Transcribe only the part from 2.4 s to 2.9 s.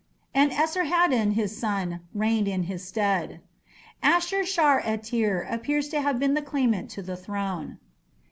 in his